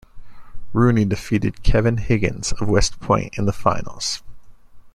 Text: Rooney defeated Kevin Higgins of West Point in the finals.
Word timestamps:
Rooney 0.73 1.05
defeated 1.05 1.61
Kevin 1.61 1.97
Higgins 1.97 2.53
of 2.53 2.67
West 2.67 2.99
Point 2.99 3.37
in 3.37 3.45
the 3.45 3.53
finals. 3.53 4.23